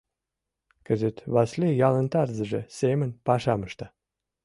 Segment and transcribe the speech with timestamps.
[0.85, 3.87] Кызыт Васлий ялын тарзыже семын пашам ышта.